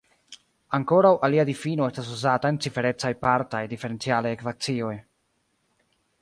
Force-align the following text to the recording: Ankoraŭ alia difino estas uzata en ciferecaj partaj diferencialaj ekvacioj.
Ankoraŭ 0.77 1.11
alia 1.27 1.43
difino 1.49 1.89
estas 1.91 2.09
uzata 2.15 2.51
en 2.53 2.57
ciferecaj 2.65 3.13
partaj 3.27 3.61
diferencialaj 3.75 4.33
ekvacioj. 4.39 4.93